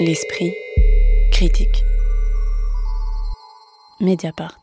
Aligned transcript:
L'esprit 0.00 0.54
critique. 1.32 1.82
Mediapart. 4.00 4.56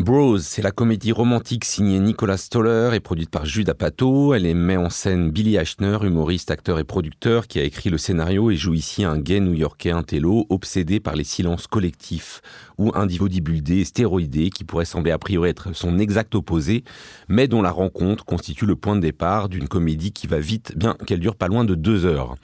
Bros, 0.00 0.38
c'est 0.38 0.62
la 0.62 0.72
comédie 0.72 1.12
romantique 1.12 1.64
signée 1.64 2.00
Nicolas 2.00 2.36
Stoller 2.36 2.90
et 2.94 2.98
produite 2.98 3.30
par 3.30 3.46
Jude 3.46 3.68
Apatow. 3.68 4.34
Elle 4.34 4.52
met 4.56 4.76
en 4.76 4.90
scène 4.90 5.30
Billy 5.30 5.58
Ashner, 5.58 5.98
humoriste, 6.02 6.50
acteur 6.50 6.80
et 6.80 6.84
producteur, 6.84 7.46
qui 7.46 7.60
a 7.60 7.62
écrit 7.62 7.88
le 7.88 7.98
scénario 7.98 8.50
et 8.50 8.56
joue 8.56 8.74
ici 8.74 9.04
un 9.04 9.16
gay 9.16 9.38
new-yorkais 9.38 9.92
intello 9.92 10.44
obsédé 10.48 10.98
par 10.98 11.14
les 11.14 11.22
silences 11.22 11.68
collectifs 11.68 12.40
ou 12.78 12.90
individu 12.96 13.40
buldé 13.40 13.80
et 13.80 13.84
stéroïdé 13.84 14.50
qui 14.50 14.64
pourrait 14.64 14.86
sembler 14.86 15.12
a 15.12 15.18
priori 15.18 15.50
être 15.50 15.72
son 15.72 16.00
exact 16.00 16.34
opposé, 16.34 16.82
mais 17.28 17.46
dont 17.46 17.62
la 17.62 17.70
rencontre 17.70 18.24
constitue 18.24 18.66
le 18.66 18.74
point 18.74 18.96
de 18.96 19.02
départ 19.02 19.48
d'une 19.48 19.68
comédie 19.68 20.10
qui 20.10 20.26
va 20.26 20.40
vite, 20.40 20.76
bien 20.76 20.96
qu'elle 21.06 21.20
dure 21.20 21.36
pas 21.36 21.46
loin 21.46 21.64
de 21.64 21.76
deux 21.76 22.06
heures. 22.06 22.34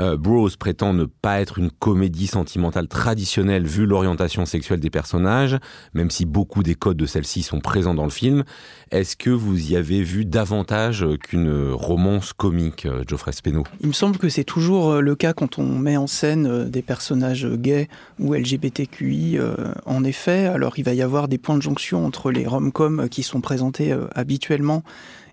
Euh, 0.00 0.16
Bros 0.16 0.48
prétend 0.58 0.92
ne 0.94 1.04
pas 1.04 1.40
être 1.40 1.58
une 1.58 1.70
comédie 1.70 2.26
sentimentale 2.26 2.88
traditionnelle 2.88 3.66
vu 3.66 3.86
l'orientation 3.86 4.46
sexuelle 4.46 4.80
des 4.80 4.90
personnages, 4.90 5.58
même 5.94 6.10
si 6.10 6.24
beaucoup 6.24 6.62
des 6.62 6.74
codes 6.74 6.96
de 6.96 7.06
celle-ci 7.06 7.42
sont 7.42 7.60
présents 7.60 7.94
dans 7.94 8.04
le 8.04 8.10
film. 8.10 8.44
Est-ce 8.90 9.16
que 9.16 9.30
vous 9.30 9.72
y 9.72 9.76
avez 9.76 10.02
vu 10.02 10.24
davantage 10.24 11.06
qu'une 11.22 11.72
romance 11.72 12.32
comique, 12.32 12.86
euh, 12.86 13.04
Geoffrey 13.06 13.32
Speno 13.32 13.64
Il 13.80 13.88
me 13.88 13.92
semble 13.92 14.16
que 14.16 14.28
c'est 14.28 14.44
toujours 14.44 14.92
euh, 14.92 15.00
le 15.00 15.14
cas 15.14 15.32
quand 15.34 15.58
on 15.58 15.78
met 15.78 15.96
en 15.96 16.06
scène 16.06 16.68
des 16.70 16.82
personnages 16.82 17.46
gays 17.46 17.88
ou 18.18 18.34
LGBTQI. 18.34 19.38
En 19.86 20.04
effet, 20.04 20.46
alors 20.46 20.78
il 20.78 20.84
va 20.84 20.94
y 20.94 21.02
avoir 21.02 21.28
des 21.28 21.38
points 21.38 21.56
de 21.56 21.62
jonction 21.62 22.06
entre 22.06 22.30
les 22.30 22.46
rom-coms 22.46 23.08
qui 23.08 23.22
sont 23.22 23.40
présentés 23.40 23.94
habituellement 24.14 24.82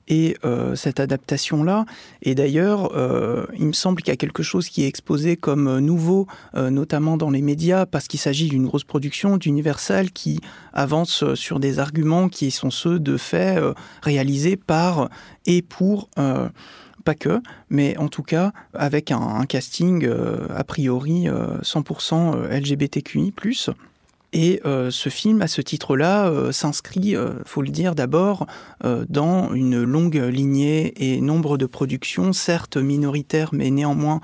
et 0.07 0.37
euh, 0.45 0.75
cette 0.75 0.99
adaptation-là. 0.99 1.85
Et 2.21 2.35
d'ailleurs, 2.35 2.91
euh, 2.95 3.45
il 3.57 3.67
me 3.67 3.73
semble 3.73 4.01
qu'il 4.01 4.11
y 4.11 4.13
a 4.13 4.17
quelque 4.17 4.43
chose 4.43 4.69
qui 4.69 4.83
est 4.83 4.87
exposé 4.87 5.35
comme 5.37 5.79
nouveau, 5.79 6.27
euh, 6.55 6.69
notamment 6.69 7.17
dans 7.17 7.29
les 7.29 7.41
médias, 7.41 7.85
parce 7.85 8.07
qu'il 8.07 8.19
s'agit 8.19 8.47
d'une 8.47 8.65
grosse 8.65 8.83
production 8.83 9.37
d'Universal 9.37 10.11
qui 10.11 10.39
avance 10.73 11.33
sur 11.35 11.59
des 11.59 11.79
arguments 11.79 12.29
qui 12.29 12.51
sont 12.51 12.69
ceux 12.69 12.99
de 12.99 13.17
faits 13.17 13.61
réalisés 14.01 14.55
par 14.55 15.09
et 15.45 15.61
pour 15.61 16.09
pas 16.15 17.15
que, 17.15 17.41
mais 17.69 17.97
en 17.97 18.09
tout 18.09 18.23
cas 18.23 18.51
avec 18.73 19.11
un 19.11 19.45
casting 19.45 20.07
a 20.49 20.63
priori 20.63 21.27
100% 21.27 22.47
LGBTQI+. 22.49 23.33
Et 24.33 24.61
euh, 24.65 24.91
ce 24.91 25.07
film, 25.07 25.41
à 25.41 25.47
ce 25.47 25.61
titre-là, 25.61 26.27
euh, 26.27 26.51
s'inscrit, 26.51 27.15
euh, 27.15 27.31
faut 27.45 27.61
le 27.61 27.69
dire 27.69 27.95
d'abord, 27.95 28.45
dans 29.09 29.53
une 29.53 29.83
longue 29.83 30.15
lignée 30.15 30.93
et 30.97 31.21
nombre 31.21 31.57
de 31.57 31.65
productions, 31.65 32.33
certes 32.33 32.77
minoritaires, 32.77 33.49
mais 33.53 33.71
néanmoins 33.71 34.21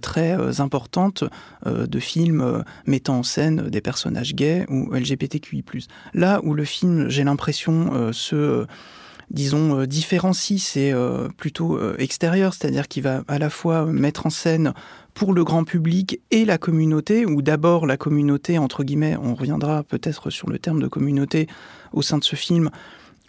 très 0.00 0.60
importantes, 0.60 1.24
de 1.64 1.98
films 1.98 2.64
mettant 2.86 3.18
en 3.18 3.22
scène 3.22 3.68
des 3.68 3.80
personnages 3.80 4.34
gays 4.34 4.64
ou 4.68 4.92
LGBTQI+. 4.92 5.64
Là 6.14 6.40
où 6.44 6.54
le 6.54 6.64
film, 6.64 7.08
j'ai 7.08 7.24
l'impression, 7.24 8.12
se 8.12 8.66
disons, 9.30 9.84
différencie, 9.84 10.62
c'est 10.62 10.94
plutôt 11.36 11.78
extérieur, 11.98 12.54
c'est-à-dire 12.54 12.86
qu'il 12.88 13.02
va 13.02 13.22
à 13.26 13.38
la 13.38 13.50
fois 13.50 13.86
mettre 13.86 14.26
en 14.26 14.30
scène 14.30 14.72
pour 15.16 15.32
le 15.32 15.44
grand 15.44 15.64
public 15.64 16.20
et 16.30 16.44
la 16.44 16.58
communauté, 16.58 17.24
ou 17.24 17.40
d'abord 17.40 17.86
la 17.86 17.96
communauté, 17.96 18.58
entre 18.58 18.84
guillemets, 18.84 19.16
on 19.16 19.34
reviendra 19.34 19.82
peut-être 19.82 20.28
sur 20.28 20.50
le 20.50 20.58
terme 20.58 20.80
de 20.80 20.88
communauté 20.88 21.48
au 21.94 22.02
sein 22.02 22.18
de 22.18 22.24
ce 22.24 22.36
film, 22.36 22.68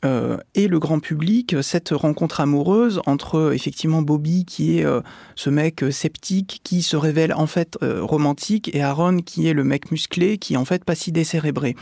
euh, 0.06 0.38
et 0.54 0.68
le 0.68 0.80
grand 0.80 1.00
public, 1.00 1.56
cette 1.64 1.90
rencontre 1.90 2.42
amoureuse 2.42 3.02
entre 3.06 3.54
effectivement 3.54 4.02
Bobby 4.02 4.46
qui 4.46 4.78
est 4.78 4.86
euh, 4.86 5.02
ce 5.36 5.50
mec 5.50 5.84
sceptique 5.90 6.60
qui 6.64 6.84
se 6.84 6.96
révèle 6.96 7.34
en 7.34 7.48
fait 7.48 7.78
euh, 7.82 8.04
romantique 8.04 8.70
et 8.76 8.84
Aaron 8.84 9.18
qui 9.18 9.48
est 9.48 9.54
le 9.54 9.64
mec 9.64 9.90
musclé 9.90 10.38
qui 10.38 10.56
en 10.56 10.66
fait 10.66 10.84
pas 10.84 10.94
si 10.94 11.12
décérébré. 11.12 11.76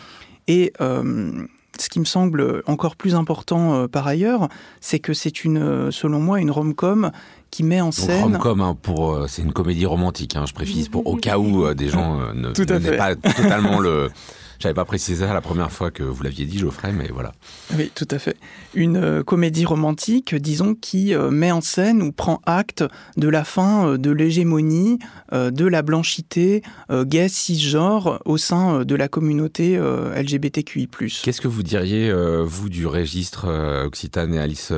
Et 0.47 0.71
ce 0.79 1.89
qui 1.89 1.99
me 1.99 2.05
semble 2.05 2.61
encore 2.67 2.95
plus 2.95 3.15
important 3.15 3.87
par 3.87 4.05
ailleurs, 4.05 4.47
c'est 4.79 4.99
que 4.99 5.13
c'est 5.13 5.43
une, 5.43 5.91
selon 5.91 6.19
moi, 6.19 6.39
une 6.39 6.51
rom-com 6.51 7.11
qui 7.55 7.63
met 7.63 7.79
en 7.79 7.93
scène. 7.93 8.21
Rom-com, 8.21 8.59
hein, 8.59 8.77
pour 8.81 9.13
euh, 9.13 9.27
c'est 9.29 9.41
une 9.41 9.53
comédie 9.53 9.85
romantique, 9.85 10.35
hein, 10.35 10.43
je 10.45 10.53
précise, 10.53 10.89
pour 10.89 11.07
au 11.07 11.15
cas 11.15 11.37
où 11.37 11.65
euh, 11.65 11.73
des 11.73 11.87
gens 11.87 12.19
euh, 12.19 12.33
ne, 12.33 12.49
ne 12.79 12.97
pas 12.97 13.15
totalement 13.15 13.79
le 13.79 14.09
j'avais 14.59 14.73
pas 14.73 14.85
précisé 14.85 15.25
ça 15.25 15.33
la 15.33 15.41
première 15.41 15.71
fois 15.71 15.91
que 15.91 16.03
vous 16.03 16.23
l'aviez 16.23 16.45
dit, 16.45 16.57
Geoffrey, 16.57 16.91
mais 16.91 17.09
voilà. 17.13 17.31
Oui, 17.77 17.91
tout 17.93 18.07
à 18.11 18.19
fait. 18.19 18.37
Une 18.73 18.97
euh, 18.97 19.23
comédie 19.23 19.65
romantique, 19.65 20.35
disons, 20.35 20.75
qui 20.75 21.13
euh, 21.13 21.29
met 21.29 21.51
en 21.51 21.61
scène 21.61 22.01
ou 22.01 22.11
prend 22.11 22.41
acte 22.45 22.83
de 23.17 23.27
la 23.27 23.43
fin 23.43 23.89
euh, 23.89 23.97
de 23.97 24.11
l'hégémonie 24.11 24.99
de 25.31 25.65
la 25.65 25.81
blanchité 25.81 26.61
gay 26.91 27.27
cisgenre 27.27 28.21
au 28.25 28.37
sein 28.37 28.85
de 28.85 28.95
la 28.95 29.07
communauté 29.07 29.77
LGBTQI+. 29.77 30.87
Qu'est-ce 31.23 31.41
que 31.41 31.47
vous 31.47 31.63
diriez, 31.63 32.13
vous, 32.43 32.69
du 32.69 32.85
registre 32.85 33.47
Occitane 33.85 34.33
et 34.35 34.39
Alice, 34.39 34.71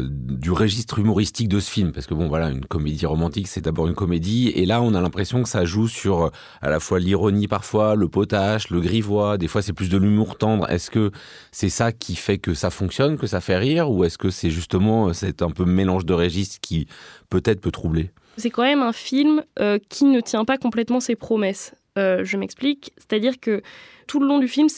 du 0.00 0.50
registre 0.50 0.98
humoristique 0.98 1.48
de 1.48 1.60
ce 1.60 1.70
film? 1.70 1.92
Parce 1.92 2.06
que 2.06 2.14
bon, 2.14 2.28
voilà, 2.28 2.50
une 2.50 2.64
comédie 2.64 3.06
romantique, 3.06 3.46
c'est 3.46 3.60
d'abord 3.60 3.86
une 3.86 3.94
comédie, 3.94 4.48
et 4.48 4.66
là, 4.66 4.82
on 4.82 4.94
a 4.94 5.00
l'impression 5.00 5.42
que 5.42 5.48
ça 5.48 5.64
joue 5.64 5.86
sur 5.86 6.30
à 6.60 6.70
la 6.70 6.80
fois 6.80 6.98
l'ironie 6.98 7.46
parfois, 7.46 7.94
le 7.94 8.08
potache, 8.08 8.70
le 8.70 8.80
grivois, 8.80 9.19
des 9.38 9.48
fois 9.48 9.62
c'est 9.62 9.72
plus 9.72 9.88
de 9.88 9.98
l'humour 9.98 10.38
tendre. 10.38 10.68
Est-ce 10.70 10.90
que 10.90 11.10
c'est 11.52 11.68
ça 11.68 11.92
qui 11.92 12.16
fait 12.16 12.38
que 12.38 12.54
ça 12.54 12.70
fonctionne, 12.70 13.16
que 13.16 13.26
ça 13.26 13.40
fait 13.40 13.56
rire, 13.56 13.90
ou 13.90 14.04
est-ce 14.04 14.18
que 14.18 14.30
c'est 14.30 14.50
justement 14.50 15.08
euh, 15.08 15.12
cet 15.12 15.42
un 15.42 15.50
peu 15.50 15.64
mélange 15.64 16.04
de 16.04 16.12
registres 16.14 16.58
qui 16.60 16.86
peut-être 17.28 17.60
peut 17.60 17.70
troubler? 17.70 18.10
C'est 18.36 18.50
quand 18.50 18.62
même 18.62 18.82
un 18.82 18.92
film 18.92 19.42
euh, 19.58 19.78
qui 19.88 20.04
ne 20.04 20.20
tient 20.20 20.44
pas 20.44 20.56
complètement 20.56 21.00
ses 21.00 21.16
promesses. 21.16 21.74
Euh, 21.98 22.24
je 22.24 22.36
m'explique, 22.36 22.92
c'est-à-dire 22.96 23.40
que 23.40 23.62
tout 24.06 24.20
le 24.20 24.26
long 24.26 24.38
du 24.38 24.48
film, 24.48 24.68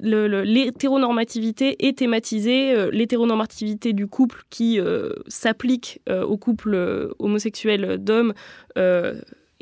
l'hétéronormativité 0.00 1.86
est 1.86 1.98
thématisée, 1.98 2.90
l'hétéronormativité 2.90 3.92
du 3.92 4.06
couple 4.06 4.44
qui 4.48 4.80
s'applique 5.26 6.00
au 6.08 6.38
couple 6.38 7.14
homosexuel 7.18 7.98
d'hommes 7.98 8.32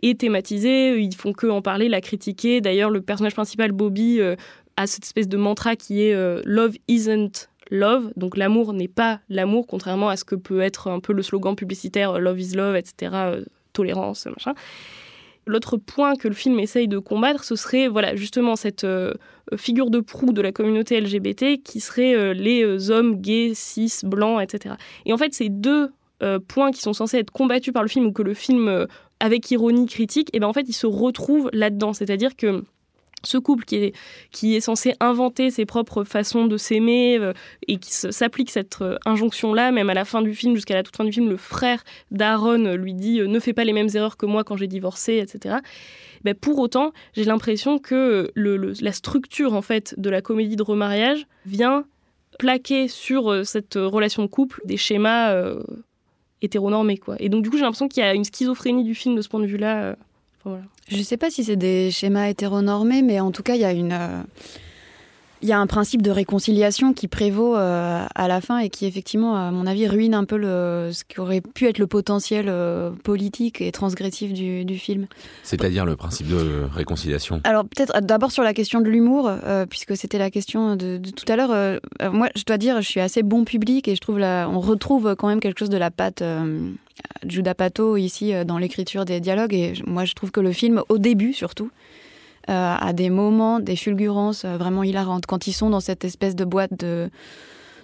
est 0.03 0.21
thématisé, 0.21 0.99
ils 1.01 1.15
font 1.15 1.33
que 1.33 1.47
en 1.47 1.63
parler, 1.63 1.89
la 1.89 2.01
critiquer. 2.01 2.61
D'ailleurs, 2.61 2.91
le 2.91 3.01
personnage 3.01 3.35
principal, 3.35 3.73
Bobby, 3.73 4.21
euh, 4.21 4.37
a 4.77 4.87
cette 4.87 5.05
espèce 5.05 5.29
de 5.29 5.37
mantra 5.37 5.77
qui 5.77 6.03
est 6.03 6.15
euh, 6.15 6.43
Love 6.45 6.75
isn't 6.89 7.49
love, 7.71 8.13
donc 8.17 8.37
l'amour 8.37 8.73
n'est 8.75 8.89
pas 8.89 9.21
l'amour, 9.29 9.67
contrairement 9.67 10.09
à 10.09 10.17
ce 10.17 10.25
que 10.25 10.37
peut 10.37 10.61
être 10.61 10.89
un 10.89 11.01
peu 11.01 11.13
le 11.13 11.23
slogan 11.23 11.57
publicitaire 11.57 12.13
euh, 12.13 12.19
Love 12.19 12.41
is 12.41 12.55
love, 12.55 12.77
etc., 12.77 13.41
tolérance, 13.73 14.27
machin. 14.27 14.55
L'autre 15.49 15.77
point 15.77 16.17
que 16.17 16.29
le 16.29 16.35
film 16.35 16.59
essaye 16.59 16.89
de 16.89 16.99
combattre, 16.99 17.45
ce 17.45 17.55
serait 17.55 17.87
voilà 17.87 18.17
justement 18.17 18.57
cette 18.57 18.85
figure 19.57 19.91
de 19.91 20.01
proue 20.01 20.33
de 20.33 20.43
la 20.43 20.51
communauté 20.51 21.01
LGBT 21.01 21.63
qui 21.63 21.79
serait 21.79 22.35
les 22.35 22.91
hommes 22.91 23.21
gays, 23.21 23.53
cis, 23.55 23.93
blancs, 24.03 24.43
etc. 24.43 24.75
Et 25.05 25.13
en 25.13 25.17
fait, 25.17 25.35
ces 25.35 25.49
deux 25.49 25.93
points 26.49 26.71
qui 26.71 26.81
sont 26.81 26.93
censés 26.93 27.19
être 27.19 27.31
combattus 27.31 27.73
par 27.73 27.83
le 27.83 27.89
film 27.89 28.07
ou 28.07 28.13
que 28.13 28.23
le 28.23 28.35
film 28.35 28.87
avec 29.21 29.51
ironie 29.51 29.87
critique, 29.87 30.31
et 30.33 30.41
ben 30.41 30.47
en 30.47 30.53
fait, 30.53 30.69
il 30.69 30.73
se 30.73 30.87
retrouve 30.87 31.51
là-dedans. 31.53 31.93
C'est-à-dire 31.93 32.37
que 32.37 32.63
ce 33.27 33.39
couple 33.39 33.65
qui 33.65 33.77
est, 33.77 33.95
qui 34.31 34.55
est 34.55 34.61
censé 34.61 34.95
inventer 35.01 35.51
ses 35.51 35.67
propres 35.67 36.05
façons 36.05 36.47
de 36.47 36.57
s'aimer 36.57 37.19
euh, 37.19 37.33
et 37.67 37.79
qui 37.79 37.91
s'applique 37.91 38.51
cette 38.51 38.81
euh, 38.83 38.99
injonction-là, 39.05 39.73
même 39.73 39.91
à 39.91 39.95
la 39.95 40.05
fin 40.05 40.23
du 40.23 40.35
film, 40.35 40.55
jusqu'à 40.55 40.75
la 40.75 40.83
toute 40.83 40.97
fin 40.97 41.05
du 41.05 41.13
film, 41.13 41.29
le 41.29 41.37
frère 41.37 41.83
d'Aaron 42.11 42.77
lui 42.77 42.95
dit 42.95 43.21
euh, 43.21 43.27
ne 43.27 43.41
fais 43.41 43.53
pas 43.53 43.65
les 43.65 43.73
mêmes 43.73 43.89
erreurs 43.95 44.17
que 44.17 44.27
moi 44.27 44.45
quand 44.45 44.57
j'ai 44.57 44.69
divorcé, 44.69 45.17
etc. 45.17 45.57
Ben, 46.25 46.35
pour 46.35 46.59
autant, 46.59 46.93
j'ai 47.15 47.25
l'impression 47.25 47.79
que 47.79 48.31
le, 48.35 48.73
la 48.81 48.93
structure 48.93 49.55
en 49.55 49.63
fait 49.63 49.95
de 49.99 50.11
la 50.11 50.23
comédie 50.23 50.57
de 50.57 50.63
remariage 50.63 51.27
vient 51.45 51.85
plaquer 52.39 52.87
sur 52.87 53.47
cette 53.47 53.77
relation 53.77 54.23
de 54.23 54.29
couple 54.29 54.61
des 54.65 54.77
schémas 54.77 55.35
hétéronormé 56.43 56.99
quoi. 56.99 57.17
Et 57.19 57.29
donc 57.29 57.43
du 57.43 57.51
coup 57.51 57.57
j'ai 57.57 57.63
l'impression 57.63 57.89
qu'il 57.89 58.03
y 58.03 58.07
a 58.07 58.15
une 58.15 58.25
schizophrénie 58.25 58.85
du 58.85 58.95
film 58.95 59.15
de 59.15 59.23
ce 59.23 59.29
point 59.29 59.41
de 59.41 59.47
vue-là. 59.47 59.83
Euh, 59.83 59.95
voilà. 60.45 60.63
Je 60.89 61.03
sais 61.03 61.17
pas 61.17 61.31
si 61.31 61.45
c'est 61.45 61.57
des 61.57 61.91
schémas 61.91 62.29
hétéronormés, 62.29 63.03
mais 63.03 63.21
en 63.21 63.33
tout 63.33 63.43
cas 63.43 63.55
il 63.55 63.61
y 63.61 63.65
a 63.65 63.73
une 63.73 63.93
euh, 63.93 64.23
il 65.43 65.49
y 65.49 65.53
a 65.53 65.59
un 65.59 65.67
principe 65.67 66.03
de 66.03 66.11
réconciliation 66.11 66.93
qui 66.93 67.09
prévaut 67.09 67.57
euh, 67.57 68.07
à 68.15 68.29
la 68.29 68.41
fin 68.41 68.59
et 68.59 68.71
qui 68.71 68.87
effectivement, 68.87 69.37
à 69.37 69.51
mon 69.51 69.67
avis, 69.67 69.87
ruine 69.87 70.15
un 70.15 70.25
peu 70.25 70.37
le, 70.37 70.91
ce 70.93 71.05
qui 71.05 71.21
aurait 71.21 71.41
pu 71.43 71.67
être 71.67 71.79
le 71.79 71.87
potentiel 71.87 72.47
euh, 72.49 72.91
politique 72.91 73.61
et 73.61 73.71
transgressif 73.71 74.33
du, 74.33 74.65
du 74.65 74.79
film. 74.79 75.07
C'est-à-dire 75.43 75.85
le 75.85 75.97
principe 75.97 76.29
de 76.29 76.65
réconciliation 76.73 77.41
Alors 77.45 77.65
peut-être 77.65 78.01
d'abord 78.01 78.33
sur 78.33 78.43
la 78.43 78.55
question 78.55 78.81
de 78.81 78.89
l'humour, 78.89 79.29
euh, 79.29 79.67
puisque 79.67 79.97
c'était 79.97 80.19
la 80.19 80.31
question 80.31 80.75
de, 80.77 80.97
de 80.97 81.11
tout 81.11 81.31
à 81.31 81.37
l'heure. 81.37 81.81
moi, 82.13 82.29
je 82.35 82.45
dois 82.45 82.59
dire, 82.59 82.81
je 82.81 82.89
suis 82.89 83.01
assez 83.01 83.23
bon 83.23 83.45
public 83.45 83.89
et 83.89 83.95
je 83.95 84.01
trouve 84.01 84.19
là, 84.19 84.49
on 84.49 84.61
retrouve 84.61 85.15
quand 85.17 85.29
même 85.29 85.41
quelque 85.41 85.59
chose 85.59 85.71
de 85.71 85.79
la 85.79 85.91
patte. 85.91 86.23
Judah 87.27 87.55
Pato 87.55 87.97
ici 87.99 88.33
dans 88.47 88.57
l'écriture 88.57 89.05
des 89.05 89.21
dialogues 89.21 89.53
et 89.53 89.75
moi 89.87 90.07
je 90.07 90.15
trouve 90.15 90.31
que 90.31 90.41
le 90.41 90.53
film 90.53 90.83
au 90.89 90.97
début 90.97 91.35
surtout 91.35 91.67
euh, 91.67 91.71
à 92.49 92.93
des 92.93 93.11
moments, 93.11 93.61
des 93.61 93.77
fulgurances 93.77 94.45
euh, 94.45 94.57
vraiment 94.57 94.83
hilarantes. 94.83 95.27
Quand 95.27 95.47
ils 95.47 95.53
sont 95.53 95.71
dans 95.71 95.81
cette 95.81 96.05
espèce 96.05 96.37
de 96.37 96.45
boîte 96.45 96.79
de, 96.79 97.11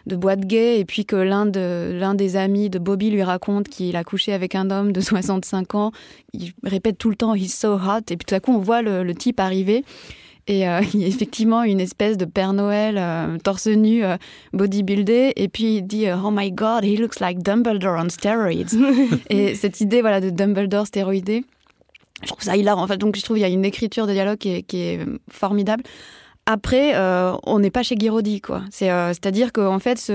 de 0.07 0.17
boîte 0.17 0.41
gay, 0.41 0.81
et 0.81 0.85
puis 0.85 1.05
que 1.05 1.17
l'un 1.17 1.47
de, 1.47 1.97
l'un 1.99 2.15
des 2.15 2.37
amis 2.37 2.71
de 2.71 2.79
Bobby 2.79 3.11
lui 3.11 3.23
raconte 3.23 3.69
qu'il 3.69 3.97
a 3.97 4.05
couché 4.05 4.33
avec 4.33 4.55
un 4.55 4.71
homme 4.71 4.93
de 4.93 5.01
65 5.03 5.75
ans. 5.75 5.93
Il 6.33 6.53
répète 6.65 6.99
tout 6.99 7.11
le 7.11 7.17
temps 7.17 7.35
He's 7.35 7.59
so 7.59 7.75
hot, 7.75 8.11
et 8.11 8.17
puis 8.17 8.25
tout 8.27 8.35
à 8.35 8.41
coup 8.41 8.53
on 8.53 8.59
voit 8.59 8.83
le, 8.83 9.03
le 9.03 9.15
type 9.15 9.41
arriver. 9.41 9.85
Et 10.47 10.69
euh, 10.69 10.81
il 10.95 11.01
y 11.01 11.05
a 11.05 11.07
effectivement 11.07 11.63
une 11.63 11.81
espèce 11.81 12.17
de 12.17 12.25
Père 12.25 12.53
Noël 12.53 12.97
euh, 12.99 13.39
torse 13.39 13.67
nu, 13.67 14.05
euh, 14.05 14.17
bodybuildé, 14.53 15.33
et 15.37 15.49
puis 15.49 15.77
il 15.77 15.83
dit 15.83 16.07
Oh 16.13 16.31
my 16.31 16.51
God, 16.51 16.85
he 16.85 16.99
looks 16.99 17.21
like 17.21 17.43
Dumbledore 17.43 17.99
on 17.99 18.09
steroids. 18.09 18.77
et 19.31 19.55
cette 19.55 19.81
idée 19.81 20.01
voilà 20.01 20.21
de 20.21 20.31
Dumbledore 20.31 20.87
stéroïdé, 20.87 21.45
je 22.23 22.29
trouve 22.29 22.43
ça 22.43 22.57
hilarant. 22.57 22.83
Enfin, 22.83 22.97
donc 22.97 23.17
je 23.17 23.23
trouve 23.23 23.37
qu'il 23.37 23.47
y 23.47 23.51
a 23.51 23.53
une 23.53 23.65
écriture 23.65 24.07
de 24.07 24.13
dialogue 24.13 24.39
qui 24.39 24.77
est, 24.77 25.01
formidable. 25.31 25.85
Après, 26.45 26.97
euh, 26.97 27.35
on 27.45 27.61
n'est 27.61 27.71
pas 27.71 27.85
chez 27.85 27.95
Guiraudy, 27.95 28.41
quoi. 28.41 28.63
Euh, 28.83 29.09
c'est-à-dire 29.09 29.53
qu'en 29.53 29.79
fait, 29.79 30.13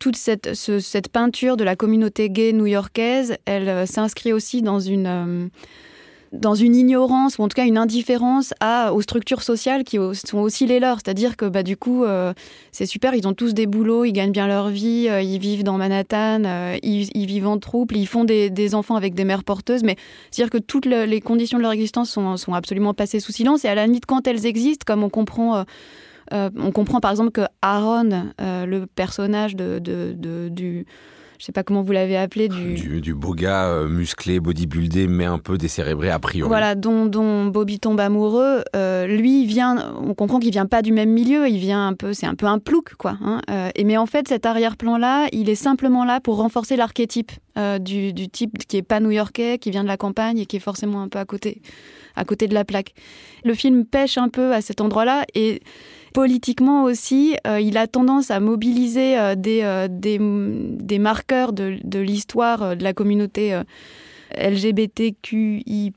toute 0.00 0.16
cette, 0.16 0.54
ce, 0.54 0.80
cette 0.80 1.08
peinture 1.08 1.56
de 1.56 1.64
la 1.64 1.76
communauté 1.76 2.30
gay 2.30 2.52
new-yorkaise, 2.52 3.36
elle 3.44 3.68
euh, 3.68 3.86
s'inscrit 3.86 4.32
aussi 4.32 4.62
dans 4.62 4.80
une, 4.80 5.50
dans 6.32 6.54
une 6.54 6.74
ignorance 6.74 7.38
ou 7.38 7.42
en 7.42 7.48
tout 7.48 7.54
cas 7.54 7.66
une 7.66 7.76
indifférence 7.76 8.54
à, 8.60 8.94
aux 8.94 9.02
structures 9.02 9.42
sociales 9.42 9.84
qui 9.84 9.98
sont 10.14 10.38
aussi 10.38 10.66
les 10.66 10.80
leurs. 10.80 10.98
C'est-à-dire 11.04 11.36
que 11.36 11.44
bah, 11.44 11.62
du 11.62 11.76
coup, 11.76 12.04
euh, 12.04 12.32
c'est 12.72 12.86
super, 12.86 13.14
ils 13.14 13.28
ont 13.28 13.34
tous 13.34 13.52
des 13.52 13.66
boulots, 13.66 14.04
ils 14.04 14.12
gagnent 14.12 14.32
bien 14.32 14.46
leur 14.46 14.68
vie, 14.68 15.08
euh, 15.10 15.20
ils 15.20 15.38
vivent 15.38 15.62
dans 15.62 15.76
Manhattan, 15.76 16.44
euh, 16.44 16.78
ils, 16.82 17.26
vivent 17.26 17.46
en 17.46 17.58
troupe, 17.58 17.92
ils 17.92 18.06
font 18.06 18.24
des, 18.24 18.74
enfants 18.74 18.96
avec 18.96 19.14
des 19.14 19.24
mères 19.24 19.44
porteuses, 19.44 19.82
mais 19.82 19.96
c'est-à-dire 20.30 20.50
que 20.50 20.58
toutes 20.58 20.86
le- 20.86 21.04
les 21.04 21.20
conditions 21.20 21.58
de 21.58 21.62
leur 21.62 21.72
existence 21.72 22.10
sont, 22.10 22.38
sont 22.38 22.54
absolument 22.54 22.94
passées 22.94 23.20
sous 23.20 23.32
silence 23.32 23.64
et 23.66 23.68
à 23.68 23.74
la 23.74 23.86
limite, 23.86 24.06
quand 24.06 24.26
elles 24.26 24.46
existent, 24.46 24.84
comme 24.86 25.04
on 25.04 25.10
comprend... 25.10 25.64
on 26.32 26.72
comprend 26.72 27.00
par 27.00 27.10
exemple 27.10 27.30
que 27.32 27.42
Aaron, 27.60 28.32
le 28.38 28.86
personnage 28.86 29.54
de- 29.54 29.78
de- 29.78 30.48
du, 30.48 30.86
je 31.42 31.46
sais 31.46 31.52
pas 31.52 31.64
comment 31.64 31.82
vous 31.82 31.90
l'avez 31.90 32.16
appelé, 32.16 32.48
du, 32.48 32.74
Du, 32.74 33.00
du 33.00 33.14
beau 33.14 33.34
gars 33.34 33.66
euh, 33.66 33.88
musclé, 33.88 34.38
bodybuildé, 34.38 35.08
mais 35.08 35.24
un 35.24 35.40
peu 35.40 35.58
décérébré 35.58 36.08
a 36.08 36.20
priori. 36.20 36.46
voilà, 36.46 36.76
dont, 36.76 37.06
dont 37.06 37.46
Bobby 37.46 37.80
tombe 37.80 37.98
amoureux, 37.98 38.62
euh, 38.76 39.08
lui 39.08 39.42
il 39.42 39.46
vient, 39.48 39.92
on 40.00 40.14
comprend 40.14 40.38
qu'il 40.38 40.52
vient 40.52 40.66
pas 40.66 40.82
du 40.82 40.92
même 40.92 41.10
milieu, 41.10 41.48
il 41.48 41.58
vient 41.58 41.88
un 41.88 41.94
peu, 41.94 42.12
c'est 42.12 42.26
un 42.26 42.36
peu 42.36 42.46
un 42.46 42.60
plouc 42.60 42.94
quoi. 42.96 43.18
hein, 43.20 43.40
euh, 43.50 43.70
et 43.74 43.82
mais 43.82 43.96
en 43.96 44.06
fait 44.06 44.28
cet 44.28 44.46
arrière-plan 44.46 44.98
là, 44.98 45.26
il 45.32 45.48
est 45.48 45.56
simplement 45.56 46.04
là 46.04 46.20
pour 46.20 46.36
renforcer 46.36 46.76
l'archétype 46.76 47.32
du, 47.80 48.12
du 48.12 48.28
type 48.28 48.56
qui 48.68 48.76
est 48.76 48.82
pas 48.82 49.00
new-yorkais, 49.00 49.58
qui 49.58 49.72
vient 49.72 49.82
de 49.82 49.88
la 49.88 49.96
campagne 49.96 50.38
et 50.38 50.46
qui 50.46 50.56
est 50.56 50.60
forcément 50.60 51.02
un 51.02 51.08
peu 51.08 51.18
à 51.18 51.24
côté, 51.24 51.60
à 52.14 52.24
côté 52.24 52.46
de 52.46 52.54
la 52.54 52.64
plaque. 52.64 52.94
Le 53.44 53.54
film 53.54 53.84
pêche 53.84 54.16
un 54.16 54.28
peu 54.28 54.54
à 54.54 54.60
cet 54.60 54.80
endroit-là 54.80 55.24
et 55.34 55.60
politiquement 56.12 56.84
aussi, 56.84 57.36
euh, 57.46 57.60
il 57.60 57.76
a 57.78 57.86
tendance 57.86 58.30
à 58.30 58.38
mobiliser 58.40 59.18
euh, 59.18 59.34
des, 59.34 59.60
euh, 59.62 59.88
des, 59.90 60.18
des 60.20 60.98
marqueurs 60.98 61.52
de, 61.52 61.78
de 61.82 61.98
l'histoire 61.98 62.76
de 62.76 62.82
la 62.84 62.92
communauté 62.92 63.60
LGBTQI+. 64.36 65.92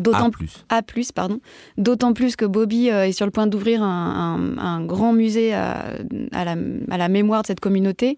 D'autant 0.00 0.28
A 0.70 0.82
plus. 0.82 1.04
a+, 1.10 1.12
pardon. 1.14 1.40
D'autant 1.76 2.14
plus 2.14 2.36
que 2.36 2.46
Bobby 2.46 2.88
est 2.88 3.12
sur 3.12 3.26
le 3.26 3.30
point 3.30 3.46
d'ouvrir 3.46 3.82
un, 3.82 4.56
un- 4.56 4.58
un 4.58 4.84
grand 4.84 5.12
musée 5.12 5.52
à, 5.52 5.96
à 6.32 6.44
la, 6.46 6.56
à 6.90 6.96
la 6.96 7.08
mémoire 7.10 7.42
de 7.42 7.48
cette 7.48 7.60
communauté. 7.60 8.16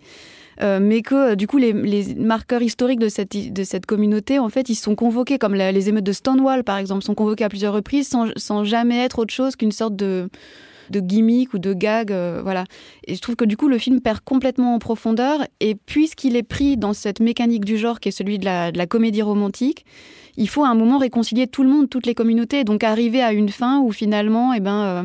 Euh, 0.63 0.79
mais 0.81 1.03
que 1.03 1.33
euh, 1.33 1.35
du 1.35 1.47
coup 1.47 1.59
les, 1.59 1.75
marqueurs 2.15 2.63
historiques 2.63 2.99
de 2.99 3.09
cette, 3.09 3.53
de 3.53 3.65
cette 3.65 3.87
communauté, 3.87 4.39
en 4.39 4.49
fait, 4.49 4.69
ils 4.69 4.75
sont 4.75 4.95
convoqués, 4.95 5.39
comme 5.39 5.55
les 5.55 5.89
émeutes 5.89 6.05
de 6.05 6.13
Stonewall, 6.13 6.65
par 6.65 6.79
exemple, 6.79 7.05
sont 7.05 7.15
convoqués 7.15 7.45
à 7.45 7.49
plusieurs 7.49 7.75
reprises 7.75 8.09
sans, 8.09 8.29
sans 8.37 8.65
jamais 8.65 8.99
être 9.05 9.19
autre 9.19 9.33
chose 9.33 9.57
qu'une 9.57 9.73
sorte 9.73 9.97
de, 9.97 10.29
de 10.91 11.01
gimmick 11.01 11.55
ou 11.55 11.59
de 11.59 11.73
gag. 11.73 12.13
euh, 12.13 12.41
voilà. 12.43 12.65
Et 13.07 13.15
je 13.15 13.21
trouve 13.21 13.37
que 13.37 13.45
du 13.45 13.57
coup, 13.57 13.69
le 13.69 13.79
film 13.79 14.01
perd 14.01 14.21
complètement 14.21 14.75
en 14.75 14.79
profondeur. 14.79 15.41
Et 15.61 15.75
puisqu'il 15.75 16.37
est 16.37 16.43
pris 16.43 16.77
dans 16.77 16.93
cette 16.93 17.21
mécanique 17.21 17.65
du 17.65 17.77
genre 17.77 18.01
qui 18.01 18.09
est 18.09 18.13
celui 18.13 18.39
de 18.39 18.45
la, 18.45 18.87
comédie 18.87 19.23
romantique, 19.23 19.85
il 20.37 20.49
faut 20.49 20.65
à 20.65 20.69
un 20.69 20.75
moment 20.75 20.99
réconcilier 20.99 21.47
tout 21.47 21.63
le 21.63 21.69
monde, 21.69 21.89
toutes 21.89 22.07
les 22.07 22.15
communautés, 22.15 22.63
donc 22.63 22.85
arriver 22.85 23.23
à 23.23 23.33
une 23.33 23.49
fin 23.49 23.81
où 23.81 23.91
finalement, 23.91 24.53
eh 24.53 24.61
ben, 24.61 24.83
euh, 24.83 25.03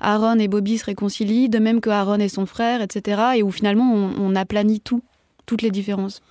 Aaron 0.00 0.38
et 0.38 0.48
Bobby 0.48 0.78
se 0.78 0.84
réconcilient, 0.84 1.48
de 1.48 1.58
même 1.58 1.80
que 1.80 1.90
Aaron 1.90 2.18
et 2.18 2.28
son 2.28 2.44
frère, 2.44 2.82
etc., 2.82 3.22
et 3.36 3.42
où 3.42 3.50
finalement 3.50 3.94
on, 3.94 4.12
on 4.18 4.34
aplanit 4.34 4.80
tout, 4.80 5.02
toutes 5.46 5.62
les 5.62 5.70
différences. 5.70 6.22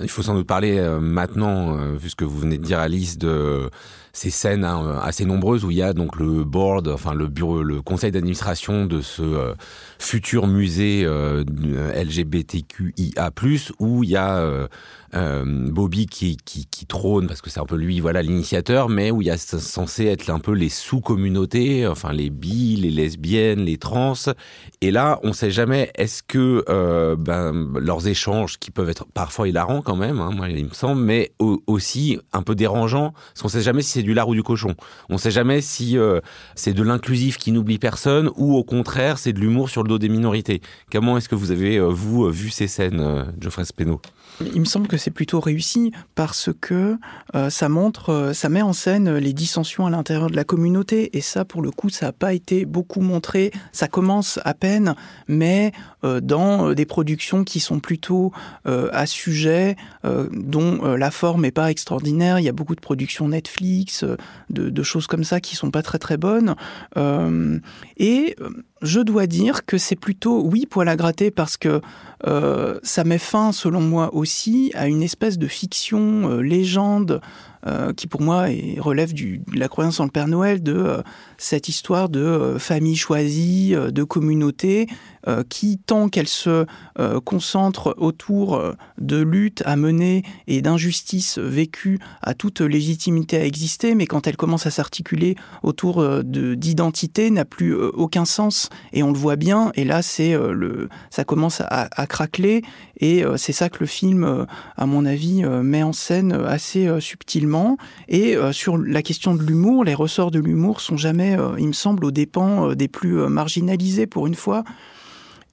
Il 0.00 0.08
faut 0.08 0.22
sans 0.22 0.34
doute 0.34 0.46
parler 0.46 0.78
euh, 0.78 0.98
maintenant, 0.98 1.76
vu 1.94 2.08
ce 2.08 2.16
que 2.16 2.24
vous 2.24 2.38
venez 2.38 2.56
de 2.56 2.64
dire 2.64 2.78
Alice, 2.78 3.18
de 3.18 3.68
ces 4.12 4.30
scènes 4.30 4.64
hein, 4.64 4.82
euh, 4.84 5.00
assez 5.00 5.24
nombreuses 5.24 5.64
où 5.64 5.70
il 5.70 5.76
y 5.76 5.82
a 5.82 5.92
donc 5.92 6.16
le 6.16 6.44
board, 6.44 6.88
enfin 6.88 7.14
le 7.14 7.28
bureau, 7.28 7.62
le 7.62 7.82
conseil 7.82 8.10
d'administration 8.10 8.86
de 8.86 9.00
ce 9.00 9.22
euh, 9.22 9.54
futur 9.98 10.46
musée 10.46 11.02
euh, 11.04 11.44
LGBTQIA+, 11.94 13.30
où 13.78 14.04
il 14.04 14.10
y 14.10 14.16
a 14.16 14.68
Bobby 15.12 16.06
qui, 16.06 16.36
qui, 16.44 16.86
trône 16.86 17.26
parce 17.26 17.40
que 17.40 17.50
c'est 17.50 17.60
un 17.60 17.66
peu 17.66 17.76
lui, 17.76 18.00
voilà, 18.00 18.22
l'initiateur, 18.22 18.88
mais 18.88 19.10
où 19.10 19.22
il 19.22 19.26
y 19.26 19.30
a 19.30 19.36
censé 19.36 20.06
être 20.06 20.30
un 20.30 20.38
peu 20.38 20.52
les 20.52 20.68
sous-communautés, 20.68 21.86
enfin 21.86 22.12
les 22.12 22.30
bi, 22.30 22.76
les 22.76 22.90
lesbiennes, 22.90 23.60
les 23.60 23.76
trans. 23.76 24.14
Et 24.80 24.90
là, 24.90 25.20
on 25.22 25.32
sait 25.32 25.50
jamais 25.50 25.90
est-ce 25.94 26.22
que 26.22 26.64
ben, 27.16 27.72
leurs 27.78 28.08
échanges, 28.08 28.58
qui 28.58 28.70
peuvent 28.70 28.88
être 28.88 29.06
parfois 29.12 29.48
hilarants 29.48 29.82
quand 29.82 29.96
même, 29.96 30.20
hein, 30.20 30.30
moi 30.34 30.48
il 30.48 30.64
me 30.64 30.74
semble, 30.74 31.02
mais 31.02 31.32
au- 31.38 31.62
aussi 31.66 32.18
un 32.32 32.42
peu 32.42 32.54
dérangeants, 32.54 33.12
parce 33.12 33.42
qu'on 33.42 33.48
sait 33.48 33.62
jamais 33.62 33.82
si 33.82 33.99
c'est 34.00 34.04
du 34.04 34.14
lard 34.14 34.28
ou 34.28 34.34
du 34.34 34.42
cochon. 34.42 34.74
On 35.10 35.18
sait 35.18 35.30
jamais 35.30 35.60
si 35.60 35.98
euh, 35.98 36.20
c'est 36.54 36.72
de 36.72 36.82
l'inclusif 36.82 37.36
qui 37.36 37.52
n'oublie 37.52 37.78
personne 37.78 38.30
ou 38.36 38.56
au 38.56 38.64
contraire 38.64 39.18
c'est 39.18 39.34
de 39.34 39.38
l'humour 39.38 39.68
sur 39.68 39.82
le 39.82 39.88
dos 39.90 39.98
des 39.98 40.08
minorités. 40.08 40.62
Comment 40.90 41.18
est-ce 41.18 41.28
que 41.28 41.34
vous 41.34 41.50
avez 41.50 41.76
euh, 41.76 41.88
vous 41.88 42.24
euh, 42.24 42.30
vu 42.30 42.48
ces 42.48 42.66
scènes, 42.66 43.26
Geoffrey 43.38 43.66
Speno 43.66 44.00
Il 44.54 44.60
me 44.60 44.64
semble 44.64 44.88
que 44.88 44.96
c'est 44.96 45.10
plutôt 45.10 45.38
réussi 45.38 45.92
parce 46.14 46.50
que 46.60 46.96
euh, 47.34 47.50
ça 47.50 47.68
montre, 47.68 48.10
euh, 48.10 48.32
ça 48.32 48.48
met 48.48 48.62
en 48.62 48.72
scène 48.72 49.16
les 49.16 49.32
dissensions 49.32 49.86
à 49.86 49.90
l'intérieur 49.90 50.30
de 50.30 50.36
la 50.36 50.44
communauté 50.44 51.16
et 51.16 51.20
ça, 51.20 51.44
pour 51.44 51.62
le 51.62 51.70
coup, 51.70 51.90
ça 51.90 52.06
n'a 52.06 52.12
pas 52.12 52.32
été 52.32 52.64
beaucoup 52.64 53.00
montré. 53.00 53.50
Ça 53.72 53.86
commence 53.86 54.40
à 54.44 54.54
peine, 54.54 54.94
mais 55.28 55.72
euh, 56.04 56.20
dans 56.20 56.70
euh, 56.70 56.74
des 56.74 56.86
productions 56.86 57.44
qui 57.44 57.60
sont 57.60 57.80
plutôt 57.80 58.32
euh, 58.66 58.88
à 58.92 59.06
sujet, 59.06 59.76
euh, 60.04 60.28
dont 60.32 60.82
la 60.94 61.10
forme 61.10 61.42
n'est 61.42 61.50
pas 61.50 61.70
extraordinaire. 61.70 62.38
Il 62.38 62.44
y 62.44 62.48
a 62.48 62.52
beaucoup 62.52 62.74
de 62.74 62.80
productions 62.80 63.28
Netflix, 63.28 64.04
de, 64.48 64.70
de 64.70 64.82
choses 64.82 65.06
comme 65.06 65.24
ça 65.24 65.40
qui 65.40 65.56
sont 65.56 65.70
pas 65.70 65.82
très 65.82 65.98
très 65.98 66.16
bonnes. 66.16 66.54
Et 67.96 68.36
je 68.82 69.00
dois 69.00 69.26
dire 69.26 69.64
que 69.64 69.78
c'est 69.78 69.96
plutôt, 69.96 70.42
oui, 70.42 70.66
poil 70.68 70.88
à 70.88 70.96
gratter 70.96 71.30
parce 71.30 71.56
que 71.56 71.80
euh, 72.26 72.78
ça 72.82 73.04
met 73.04 73.18
fin, 73.18 73.52
selon 73.52 73.80
moi 73.80 74.14
aussi, 74.14 74.72
à 74.74 74.88
une 74.88 75.02
espèce 75.02 75.38
de 75.38 75.46
fiction, 75.46 76.30
euh, 76.30 76.40
légende, 76.40 77.20
euh, 77.66 77.92
qui 77.92 78.06
pour 78.06 78.22
moi 78.22 78.46
relève 78.78 79.12
de 79.12 79.38
la 79.54 79.68
croyance 79.68 80.00
en 80.00 80.04
le 80.04 80.10
Père 80.10 80.28
Noël, 80.28 80.62
de 80.62 80.74
euh, 80.74 81.02
cette 81.36 81.68
histoire 81.68 82.08
de 82.08 82.20
euh, 82.20 82.58
famille 82.58 82.96
choisie, 82.96 83.74
de 83.74 84.02
communauté, 84.02 84.86
qui, 85.50 85.76
tant 85.76 86.08
qu'elle 86.08 86.26
se 86.26 86.64
concentre 87.26 87.94
autour 87.98 88.62
de 88.96 89.20
luttes 89.20 89.62
à 89.66 89.76
mener 89.76 90.22
et 90.46 90.62
d'injustices 90.62 91.38
vécues, 91.38 91.98
a 92.22 92.32
toute 92.32 92.62
légitimité 92.62 93.36
à 93.36 93.44
exister, 93.44 93.94
mais 93.94 94.06
quand 94.06 94.26
elle 94.26 94.38
commence 94.38 94.66
à 94.66 94.70
s'articuler 94.70 95.36
autour 95.62 96.02
de- 96.02 96.54
d'identité, 96.54 97.30
n'a 97.30 97.44
plus 97.44 97.74
aucun 97.74 98.24
sens. 98.24 98.70
Et 98.94 99.02
on 99.02 99.12
le 99.12 99.18
voit 99.18 99.36
bien, 99.36 99.72
et 99.74 99.84
là, 99.84 100.00
c'est 100.00 100.32
le, 100.32 100.88
ça 101.10 101.24
commence 101.24 101.60
à, 101.60 102.06
craqueler, 102.06 102.62
et 103.00 103.24
euh, 103.24 103.36
c'est 103.36 103.52
ça 103.52 103.68
que 103.68 103.78
le 103.80 103.86
film, 103.86 104.24
euh, 104.24 104.44
à 104.76 104.86
mon 104.86 105.04
avis, 105.06 105.44
euh, 105.44 105.62
met 105.62 105.82
en 105.82 105.92
scène 105.92 106.32
assez 106.32 106.88
subtilement. 107.00 107.76
Et 108.08 108.36
sur 108.52 108.76
la 108.78 109.02
question 109.02 109.34
de 109.34 109.42
l'humour, 109.42 109.84
les 109.84 109.94
ressorts 109.94 110.30
de 110.30 110.38
l'humour 110.38 110.80
sont 110.80 110.96
jamais, 110.96 111.36
il 111.58 111.68
me 111.68 111.72
semble, 111.72 112.04
aux 112.04 112.10
dépens 112.10 112.74
des 112.74 112.88
plus 112.88 113.28
marginalisés 113.28 114.06
pour 114.06 114.26
une 114.26 114.34
fois. 114.34 114.64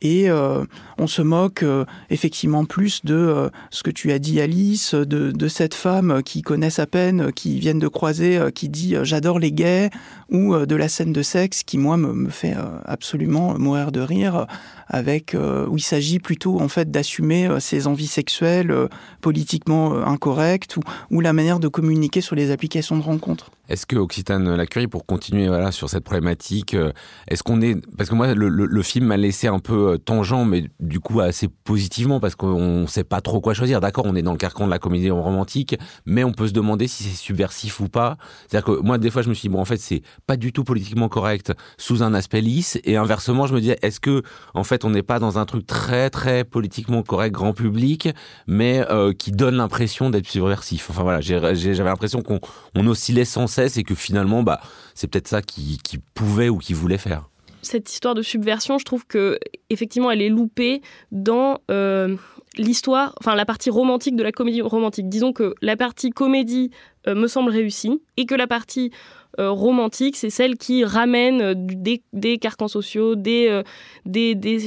Et 0.02 0.30
euh, 0.30 0.64
on 0.98 1.08
se 1.08 1.22
moque 1.22 1.64
euh, 1.64 1.86
effectivement 2.10 2.66
plus 2.66 3.04
de 3.04 3.16
euh, 3.16 3.50
ce 3.72 3.82
que 3.84 3.90
tu 3.90 4.12
as 4.12 4.20
dit 4.20 4.40
Alice, 4.40 4.94
de, 4.94 5.48
cette 5.48 5.74
femme 5.74 6.22
qui 6.24 6.42
connaissent 6.42 6.80
à 6.80 6.86
peine, 6.86 7.32
qui 7.32 7.60
viennent 7.60 7.80
de 7.80 7.88
croiser, 7.88 8.40
qui 8.54 8.70
dit 8.70 8.96
j'adore 9.04 9.40
les 9.40 9.52
gays, 9.52 9.90
ou 10.30 10.56
de 10.58 10.76
la 10.76 10.90
scène 10.90 11.14
de 11.14 11.22
sexe 11.22 11.64
qui 11.64 11.78
moi 11.78 11.96
me, 11.96 12.30
fait 12.30 12.56
absolument 12.84 13.58
mourir 13.58 13.94
de 13.94 14.02
rire, 14.02 14.46
avec 14.88 15.36
où 15.36 15.78
il 15.78 15.82
s'agit 15.82 16.20
plutôt 16.20 16.60
en 16.60 16.68
fait 16.68 16.92
d'assumer 16.92 17.50
ses 17.60 17.88
envies 17.88 18.08
sexuelles 18.08 18.76
politiquement 19.22 20.06
incorrectes 20.06 20.76
ou, 20.76 20.82
ou 21.12 21.22
la 21.22 21.32
manière 21.32 21.60
de 21.60 21.70
communiquer 21.70 22.20
sur 22.20 22.36
les 22.36 22.52
applications 22.52 22.98
de 22.98 23.04
rencontres. 23.04 23.52
Est-ce 23.70 23.86
que 23.86 23.96
Occitane 23.96 24.56
Lacurie, 24.56 24.88
pour 24.88 25.06
continuer 25.06 25.48
voilà, 25.48 25.72
sur 25.72 25.90
cette 25.90 26.04
problématique, 26.04 26.74
euh, 26.74 26.92
est-ce 27.28 27.44
qu'on 27.44 27.62
est... 27.62 27.76
Parce 27.98 28.10
que 28.10 28.16
moi, 28.16 28.34
le, 28.34 28.50
le, 28.50 28.82
film 28.82 29.08
m'a 29.08 29.18
laissé 29.18 29.48
un 29.48 29.60
peu 29.60 29.94
euh, 29.94 29.98
tangent, 29.98 30.46
mais 30.46 30.70
du 30.80 31.00
coup 31.00 31.20
assez 31.20 31.48
positivement, 31.48 32.20
parce 32.20 32.36
qu'on 32.36 32.82
ne 32.82 32.88
sait 32.88 33.04
pas 33.04 33.22
trop 33.22 33.42
quoi 33.42 33.54
choisir. 33.54 33.82
D'accord, 33.82 34.06
on 34.06 34.16
est 34.16 34.22
dans 34.22 34.32
le 34.32 34.38
carcan 34.38 34.66
de 34.66 34.72
la 34.72 34.80
comédie 34.80 35.10
romantique, 35.10 35.78
mais 36.06 36.24
on 36.24 36.32
peut 36.32 36.48
se 36.48 36.54
demander 36.54 36.88
si 36.88 37.04
c'est 37.04 37.16
subversif 37.16 37.80
ou 37.80 37.90
pas. 37.90 38.18
C'est-à-dire 38.48 38.66
que 38.66 38.82
moi, 38.82 38.98
des 38.98 39.10
fois, 39.10 39.22
je 39.22 39.30
me 39.30 39.34
suis 39.34 39.50
dit, 39.50 39.54
bon, 39.54 39.60
en 39.60 39.66
fait, 39.66 39.78
c'est 39.78 40.02
pas 40.26 40.38
du 40.38 40.54
tout 40.54 40.64
politiquement 40.64 41.10
correct 41.10 41.54
sous 41.78 42.04
un 42.04 42.14
aspect 42.14 42.42
lisse, 42.42 42.80
et 42.84 42.96
inversement, 42.96 43.48
je 43.48 43.54
me 43.54 43.60
disais, 43.60 43.78
est-ce 43.82 44.00
que, 44.00 44.24
en 44.54 44.64
fait, 44.64 44.86
on 44.86 44.90
n'est 44.90 45.04
pas 45.04 45.20
dans 45.20 45.40
un 45.40 45.46
truc 45.46 45.66
très, 45.66 46.10
très 46.10 46.44
politiquement 46.44 47.04
correct, 47.04 47.34
grand 47.34 47.54
public, 47.54 48.10
mais 48.48 48.86
euh, 48.90 49.14
qui 49.14 49.32
donne 49.32 49.56
l'impression 49.56 50.10
d'être 50.10 50.28
subversif? 50.28 50.90
Enfin 50.90 51.04
voilà, 51.04 51.22
j'avais 51.22 51.84
l'impression 51.84 52.22
qu'on 52.22 52.40
on 52.76 52.88
oscillait 52.88 53.26
sans 53.26 53.48
et 53.60 53.84
que 53.84 53.96
finalement, 53.96 54.44
bah, 54.44 54.62
c'est 54.94 55.08
peut-être 55.08 55.28
ça 55.28 55.42
qu'il 55.42 55.82
qui 55.82 55.98
pouvait 55.98 56.50
ou 56.50 56.58
qu'il 56.58 56.76
voulait 56.76 56.98
faire. 56.98 57.30
Cette 57.62 57.92
histoire 57.92 58.16
de 58.16 58.22
subversion, 58.22 58.78
je 58.78 58.86
trouve 58.86 59.06
que 59.06 59.40
effectivement, 59.70 60.12
elle 60.12 60.22
est 60.22 60.30
loupée 60.30 60.82
dans 61.12 61.60
euh, 61.72 62.16
l'histoire, 62.58 63.14
enfin 63.20 63.36
la 63.36 63.46
partie 63.46 63.70
romantique 63.70 64.16
de 64.16 64.24
la 64.24 64.32
comédie 64.32 64.62
romantique. 64.62 65.10
Disons 65.10 65.34
que 65.34 65.56
la 65.62 65.78
partie 65.78 66.10
comédie 66.10 66.72
euh, 67.08 67.16
me 67.16 67.28
semble 67.28 67.52
réussie 67.52 68.02
et 68.18 68.26
que 68.26 68.36
la 68.36 68.48
partie 68.48 68.92
euh, 69.40 69.52
romantique, 69.52 70.16
c'est 70.16 70.30
celle 70.30 70.58
qui 70.58 70.84
ramène 70.84 71.54
des, 71.54 72.02
des, 72.14 72.38
carcans 72.40 72.68
sociaux, 72.68 73.16
des 73.16 73.64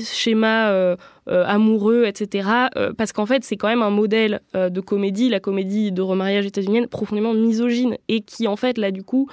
schémas 0.05 0.97
amoureux, 1.27 2.05
etc. 2.07 2.49
parce 2.97 3.13
qu'en 3.13 3.27
fait, 3.27 3.43
c'est 3.43 3.57
quand 3.57 3.69
même 3.69 3.83
un 3.83 3.91
modèle 3.91 4.41
de 4.55 4.81
comédie, 4.81 5.29
la 5.29 5.41
comédie 5.41 5.91
de 5.91 6.03
remariage 6.03 6.47
états-unienne, 6.47 6.87
profondément 6.87 7.35
misogyne 7.35 7.97
et 8.09 8.21
qui, 8.21 8.47
en 8.47 8.57
fait, 8.57 8.79
là, 8.79 8.93
du 8.93 9.03
coup, 9.03 9.29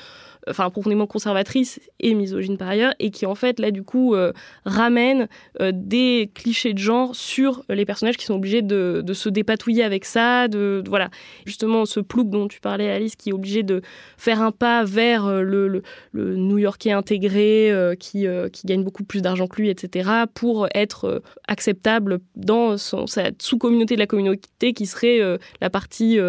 enfin 0.49 0.69
profondément 0.69 1.07
conservatrice 1.07 1.79
et 1.99 2.13
misogyne 2.13 2.57
par 2.57 2.69
ailleurs, 2.69 2.93
et 2.99 3.11
qui 3.11 3.25
en 3.25 3.35
fait 3.35 3.59
là 3.59 3.71
du 3.71 3.83
coup 3.83 4.15
euh, 4.15 4.33
ramène 4.65 5.27
euh, 5.61 5.71
des 5.73 6.31
clichés 6.33 6.73
de 6.73 6.79
genre 6.79 7.15
sur 7.15 7.63
les 7.69 7.85
personnages 7.85 8.17
qui 8.17 8.25
sont 8.25 8.35
obligés 8.35 8.61
de, 8.61 9.03
se 9.13 9.29
dépatouiller 9.29 9.83
avec 9.83 10.05
ça, 10.05 10.47
de, 10.47 10.83
voilà 10.87 11.09
justement 11.45 11.85
ce 11.85 11.99
plouc 11.99 12.29
dont 12.29 12.47
tu 12.47 12.59
parlais 12.59 12.89
Alice 12.89 13.15
qui 13.15 13.29
est 13.29 13.33
obligé 13.33 13.63
de 13.63 13.81
faire 14.17 14.41
un 14.41 14.51
pas 14.51 14.83
vers 14.83 15.25
euh, 15.25 15.41
le, 15.41 15.83
New-Yorkais 16.13 16.91
intégré 16.91 17.71
qui, 17.99 18.27
gagne 18.65 18.83
beaucoup 18.83 19.03
plus 19.03 19.21
d'argent 19.21 19.47
que 19.47 19.61
lui, 19.61 19.69
etc. 19.69 20.09
pour 20.33 20.67
être 20.73 21.21
acceptable 21.47 22.19
dans 22.35 22.77
son, 22.77 23.07
sa 23.07 23.29
sous-communauté 23.39 23.95
de 23.95 23.99
la 23.99 24.07
communauté 24.07 24.73
qui 24.73 24.85
serait 24.85 25.19
la 25.61 25.69
partie 25.69 26.19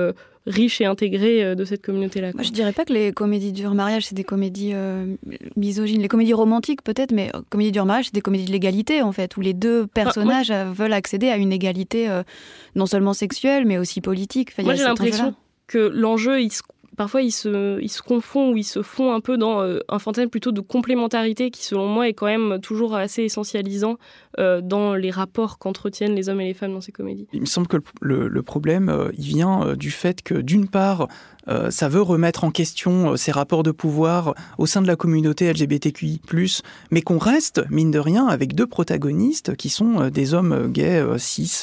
riche 0.48 0.80
et 0.80 0.86
intégré 0.86 1.44
euh, 1.44 1.54
de 1.54 1.64
cette 1.64 1.84
communauté-là. 1.84 2.32
Je 2.40 2.50
dirais 2.50 2.72
pas 2.72 2.84
que 2.84 2.92
les 2.92 3.12
comédies 3.12 3.52
du 3.52 3.66
mariage, 3.68 4.06
c'est 4.06 4.14
des 4.14 4.24
comédies 4.24 4.72
euh, 4.74 5.14
misogynes. 5.56 6.00
Les 6.00 6.08
comédies 6.08 6.32
romantiques, 6.32 6.82
peut-être, 6.82 7.12
mais 7.12 7.30
euh, 7.34 7.40
comédies 7.50 7.72
du 7.72 7.80
mariage, 7.82 8.06
c'est 8.06 8.14
des 8.14 8.20
comédies 8.20 8.46
de 8.46 8.52
l'égalité, 8.52 9.02
en 9.02 9.12
fait, 9.12 9.36
où 9.36 9.40
les 9.40 9.54
deux 9.54 9.84
ah, 9.84 9.90
personnages 9.92 10.50
veulent 10.50 10.92
accéder 10.92 11.28
à 11.28 11.36
une 11.36 11.52
égalité 11.52 12.08
non 12.74 12.86
seulement 12.86 13.12
sexuelle, 13.12 13.64
mais 13.66 13.78
aussi 13.78 14.00
politique. 14.00 14.52
moi, 14.62 14.74
j'ai 14.74 14.84
l'impression 14.84 15.34
que 15.66 15.78
l'enjeu, 15.78 16.40
il 16.40 16.50
se 16.50 16.62
parfois 16.98 17.22
ils 17.22 17.30
se, 17.30 18.02
confondent 18.02 18.54
ou 18.54 18.56
ils 18.58 18.64
se 18.64 18.82
font 18.82 19.14
un 19.14 19.20
peu 19.20 19.38
dans 19.38 19.62
euh, 19.62 19.78
un 19.88 20.00
fantasme 20.00 20.28
plutôt 20.28 20.52
de 20.52 20.60
complémentarité 20.60 21.50
qui, 21.50 21.64
selon 21.64 21.86
moi, 21.86 22.08
est 22.08 22.12
quand 22.12 22.26
même 22.26 22.58
toujours 22.60 22.96
assez 22.96 23.22
essentialisant 23.22 23.98
euh, 24.38 24.60
dans 24.60 24.94
les 24.94 25.10
rapports 25.10 25.58
qu'entretiennent 25.58 26.14
les 26.14 26.28
hommes 26.28 26.40
et 26.40 26.46
les 26.46 26.54
femmes 26.54 26.72
dans 26.72 26.80
ces 26.80 26.92
comédies. 26.92 27.28
Il 27.32 27.40
me 27.40 27.46
semble 27.46 27.68
que 27.68 27.78
le, 28.00 28.42
problème, 28.42 28.88
euh, 28.88 29.10
il 29.16 29.24
vient 29.24 29.76
du 29.76 29.92
fait 29.92 30.22
que, 30.22 30.34
d'une 30.34 30.68
part, 30.68 31.06
ça 31.70 31.88
veut 31.88 32.02
remettre 32.02 32.44
en 32.44 32.50
question 32.50 33.16
ces 33.16 33.32
rapports 33.32 33.62
de 33.62 33.70
pouvoir 33.70 34.34
au 34.58 34.66
sein 34.66 34.82
de 34.82 34.86
la 34.86 34.96
communauté 34.96 35.50
LGBTQI+, 35.50 36.20
mais 36.90 37.00
qu'on 37.00 37.18
reste, 37.18 37.62
mine 37.70 37.90
de 37.90 37.98
rien, 37.98 38.26
avec 38.26 38.54
deux 38.54 38.66
protagonistes 38.66 39.56
qui 39.56 39.70
sont 39.70 40.10
des 40.10 40.34
hommes 40.34 40.70
gays, 40.70 41.04
cis, 41.16 41.62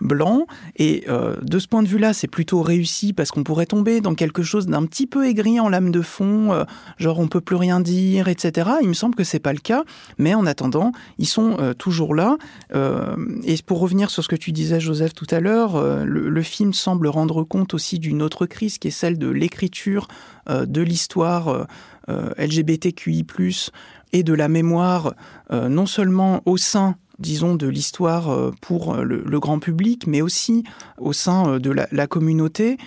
blancs. 0.00 0.46
Et 0.76 1.06
de 1.42 1.58
ce 1.58 1.68
point 1.68 1.82
de 1.82 1.88
vue-là, 1.88 2.12
c'est 2.12 2.26
plutôt 2.28 2.62
réussi 2.62 3.12
parce 3.12 3.30
qu'on 3.30 3.44
pourrait 3.44 3.66
tomber 3.66 4.00
dans 4.00 4.14
quelque 4.14 4.42
chose 4.42 4.66
d'un 4.66 4.84
petit 4.86 5.06
peu 5.06 5.26
aigri 5.26 5.60
en 5.60 5.68
lame 5.68 5.90
de 5.90 6.02
fond, 6.02 6.52
euh, 6.52 6.64
genre 6.98 7.18
on 7.18 7.28
peut 7.28 7.40
plus 7.40 7.56
rien 7.56 7.80
dire, 7.80 8.28
etc. 8.28 8.70
Il 8.82 8.88
me 8.88 8.94
semble 8.94 9.14
que 9.14 9.24
c'est 9.24 9.38
pas 9.38 9.52
le 9.52 9.58
cas, 9.58 9.84
mais 10.18 10.34
en 10.34 10.46
attendant, 10.46 10.92
ils 11.18 11.26
sont 11.26 11.56
euh, 11.60 11.72
toujours 11.72 12.14
là. 12.14 12.36
Euh, 12.74 13.16
et 13.44 13.56
pour 13.64 13.80
revenir 13.80 14.10
sur 14.10 14.22
ce 14.22 14.28
que 14.28 14.36
tu 14.36 14.52
disais, 14.52 14.80
Joseph, 14.80 15.14
tout 15.14 15.26
à 15.30 15.40
l'heure, 15.40 16.04
le, 16.04 16.42
film 16.42 16.72
semble 16.72 17.06
rendre 17.06 17.44
compte 17.44 17.74
aussi 17.74 17.98
d'une 17.98 18.22
autre 18.22 18.46
crise 18.46 18.78
qui 18.78 18.88
est 18.88 18.92
celle 18.92 19.18
de 19.20 19.28
l'écriture 19.28 20.08
de 20.48 20.82
l'histoire 20.82 21.68
LGBTQI+, 22.08 23.24
et 24.12 24.24
de 24.24 24.32
la 24.32 24.48
mémoire, 24.48 25.14
non 25.52 25.86
seulement 25.86 26.42
au 26.46 26.56
sein 26.56 26.96
disons, 27.20 27.54
de 27.54 27.68
l'histoire 27.68 28.50
pour 28.62 28.96
le, 28.96 29.38
grand 29.38 29.58
public, 29.60 30.06
mais 30.06 30.22
aussi 30.22 30.64
au 30.98 31.12
sein 31.12 31.58
de 31.58 31.70
la 31.70 32.06
communauté. 32.08 32.78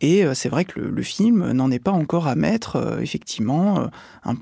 Et 0.00 0.24
euh, 0.24 0.34
c'est 0.34 0.48
vrai 0.48 0.64
que 0.64 0.78
le, 0.78 1.02
film 1.02 1.52
n'en 1.52 1.70
est 1.70 1.78
pas 1.78 1.90
encore 1.90 2.28
à 2.28 2.34
mettre, 2.34 2.76
euh, 2.76 3.00
effectivement, 3.00 3.80
euh, 3.80 4.32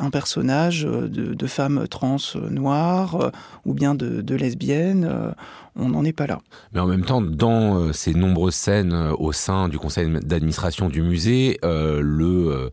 un, 0.00 0.10
personnage 0.10 0.82
de, 0.82 1.34
de, 1.34 1.46
femme 1.46 1.86
trans 1.88 2.16
noire 2.50 3.32
ou 3.64 3.74
bien 3.74 3.94
de, 3.94 4.20
de 4.20 4.34
lesbienne. 4.34 5.34
on 5.76 5.90
n'en 5.90 6.04
est 6.04 6.12
pas 6.12 6.26
là. 6.26 6.40
Mais 6.72 6.80
en 6.80 6.86
même 6.86 7.04
temps, 7.04 7.20
dans 7.20 7.92
ces 7.92 8.14
nombreuses 8.14 8.54
scènes 8.54 8.94
au 9.18 9.32
sein 9.32 9.68
du 9.68 9.78
conseil 9.78 10.10
d'administration 10.22 10.88
du 10.88 11.02
musée, 11.02 11.58
le 11.62 12.70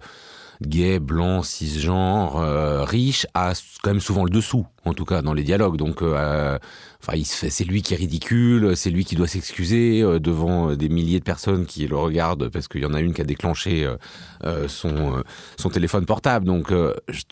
gay, 0.68 1.00
blanc, 1.00 1.44
cisgenre, 1.44 2.38
euh, 2.38 2.84
riche, 2.84 3.26
a 3.34 3.54
quand 3.82 3.92
même 3.92 4.00
souvent 4.00 4.24
le 4.24 4.30
dessous, 4.30 4.66
en 4.86 4.94
tout 4.94 5.06
cas 5.06 5.22
dans 5.22 5.34
les 5.34 5.44
dialogues. 5.44 5.78
Donc, 5.78 6.02
euh, 6.02 6.58
il 7.14 7.26
c'est 7.26 7.64
lui 7.64 7.82
qui 7.82 7.94
est 7.94 7.98
ridicule, 7.98 8.76
c'est 8.76 8.90
lui 8.90 9.06
qui 9.06 9.16
doit 9.16 9.28
s'excuser 9.28 10.02
euh, 10.02 10.20
devant 10.20 10.76
des 10.76 10.90
milliers 10.90 11.20
de 11.20 11.24
personnes 11.24 11.66
qui 11.66 11.88
le 11.88 11.98
regardent 11.98 12.50
parce 12.50 12.68
qu'il 12.68 12.82
y 12.82 12.86
en 12.86 12.94
a 12.94 13.02
une 13.02 13.14
qui 13.14 13.22
a 13.22 13.26
déclenché 13.26 13.88
son 14.68 15.70
téléphone 15.72 16.06
portable. 16.06 16.46
Donc, 16.46 16.74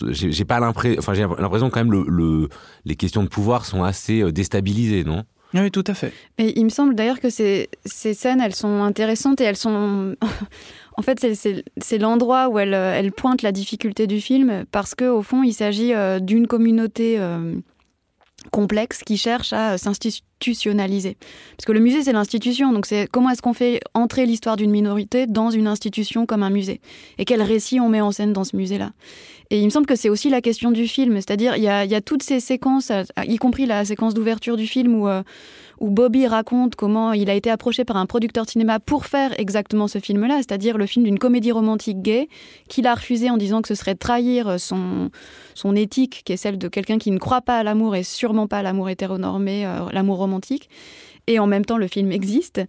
j'ai 0.10 0.46
pas 0.46 0.60
l'impression, 0.60 1.00
enfin, 1.00 1.14
l'impression 1.14 1.70
quand 1.70 1.84
même 1.84 1.92
le, 1.92 2.50
les 2.86 2.96
questions 2.96 3.24
de 3.24 3.30
pouvoir 3.30 3.66
sont 3.66 3.84
assez 3.84 4.32
déstabilisées, 4.32 5.04
non? 5.04 5.24
Oui, 5.54 5.72
tout 5.72 5.84
à 5.88 5.94
fait. 5.94 6.14
Mais 6.40 6.54
il 6.56 6.64
me 6.64 6.70
semble 6.70 6.96
d'ailleurs 6.96 7.20
que 7.20 7.30
ces, 7.30 7.70
scènes, 7.86 8.42
elles 8.42 8.56
sont 8.56 8.84
intéressantes 8.84 9.42
et 9.42 9.44
elles 9.44 9.58
sont 9.58 10.16
en 10.98 11.02
fait, 11.02 11.26
c'est 11.78 11.98
l'endroit 11.98 12.50
où 12.50 12.60
elle, 12.60 12.74
euh, 12.74 12.94
elle, 12.96 13.12
pointe 13.12 13.42
la 13.42 13.52
difficulté 13.52 14.08
du 14.08 14.22
film 14.22 14.66
parce 14.72 14.96
qu'au 14.96 15.22
fond, 15.22 15.44
il 15.44 15.54
s'agit 15.54 15.94
euh, 15.94 16.20
d'une 16.20 16.48
communauté 16.48 17.20
euh, 17.20 17.56
complexe 18.52 19.04
qui 19.04 19.18
cherche 19.18 19.54
à 19.54 19.78
s'institutionnaliser. 20.42 21.18
Parce 21.58 21.66
que 21.66 21.72
le 21.72 21.80
musée, 21.80 22.04
c'est 22.04 22.14
l'institution. 22.14 22.74
Donc, 22.74 22.86
c'est 22.86 23.08
comment 23.12 23.30
est-ce 23.30 23.42
qu'on 23.42 23.54
fait 23.54 23.80
entrer 23.94 24.26
l'histoire 24.26 24.58
d'une 24.58 24.72
minorité 24.72 25.28
dans 25.28 25.52
une 25.52 25.68
institution 25.68 26.26
comme 26.26 26.44
un 26.44 26.50
musée? 26.50 26.82
Et 27.18 27.26
quel 27.26 27.42
récit 27.42 27.80
on 27.80 27.90
met 27.90 28.02
en 28.02 28.12
scène 28.12 28.34
dans 28.34 28.44
ce 28.44 28.56
musée-là? 28.56 28.92
Et 29.50 29.60
il 29.60 29.66
me 29.66 29.70
semble 29.70 29.86
que 29.86 29.96
c'est 29.96 30.10
aussi 30.10 30.30
la 30.30 30.42
question 30.42 30.72
du 30.72 30.88
film. 30.88 31.16
C'est-à-dire, 31.16 31.58
il 31.58 31.64
y 31.64 31.68
a, 31.68 31.86
y 31.86 31.96
a, 31.96 32.02
toutes 32.02 32.24
ces 32.24 32.40
séquences, 32.40 32.92
y 33.26 33.38
compris 33.38 33.66
la 33.66 33.86
séquence 33.86 34.14
d'ouverture 34.14 34.58
du 34.58 34.68
film 34.68 34.96
où 34.96 35.08
où 35.82 35.90
Bobby 35.90 36.28
raconte 36.28 36.76
comment 36.76 37.12
il 37.12 37.30
a 37.30 37.34
été 37.34 37.50
approché 37.50 37.84
par 37.84 37.98
un 37.98 38.06
producteur 38.06 38.46
de 38.46 38.52
cinéma 38.52 38.80
pour 38.80 39.08
faire 39.08 39.38
exactement 39.40 39.88
ce 39.88 39.98
film-là, 39.98 40.38
c'est-à-dire 40.38 40.78
le 40.78 40.86
film 40.86 41.04
d'une 41.04 41.18
comédie 41.18 41.52
romantique 41.52 42.04
gay, 42.04 42.30
qu'il 42.70 42.86
a 42.86 42.94
refusé 42.94 43.32
en 43.32 43.38
disant 43.38 43.64
que 43.64 43.68
ce 43.68 43.74
serait 43.74 43.96
trahir 43.96 44.60
son, 44.60 45.10
son 45.56 45.76
éthique, 45.76 46.22
qui 46.24 46.34
est 46.34 46.38
celle 46.38 46.60
de 46.60 46.68
quelqu'un 46.68 47.00
qui 47.00 47.10
ne 47.10 47.18
croit 47.18 47.42
pas 47.42 47.58
à 47.58 47.64
l'amour 47.64 47.96
et 47.96 48.04
sûrement 48.04 48.46
pas 48.46 48.60
à 48.60 48.62
l'amour 48.62 48.90
hétéronormé, 48.90 49.66
euh, 49.66 49.90
l'amour 49.92 50.18
romantique 50.18 50.31
et 51.28 51.40
en 51.40 51.48
même 51.48 51.66
temps 51.66 51.78
le 51.78 51.88
film 51.88 52.12
existe. 52.12 52.62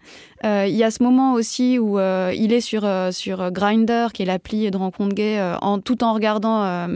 Euh, 0.45 0.67
il 0.69 0.75
y 0.75 0.85
a 0.85 0.91
ce 0.91 1.03
moment 1.03 1.35
aussi 1.35 1.79
où 1.79 1.99
euh, 1.99 2.33
il 2.35 2.53
est 2.53 2.61
sur, 2.61 2.85
euh, 2.85 3.11
sur 3.11 3.51
Grindr, 3.51 4.13
qui 4.13 4.23
est 4.23 4.27
l'appli 4.27 4.71
de 4.71 4.77
rencontre 4.77 5.15
gay, 5.15 5.41
tout 5.85 6.05
en 6.05 6.13
regardant 6.13 6.89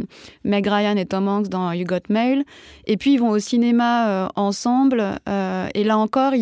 Meg 0.45 0.67
Ryan 0.67 0.97
et 0.97 1.07
Tom 1.07 1.29
Hanks 1.29 1.49
dans 1.49 1.73
You 1.73 1.85
Got 1.85 2.09
Mail. 2.09 2.45
Et 2.87 2.97
puis 2.97 3.15
ils 3.15 3.19
vont 3.19 3.31
au 3.31 3.39
cinéma 3.39 4.31
ensemble. 4.37 5.03
et 5.27 5.85
là 5.85 5.99
encore, 5.99 6.33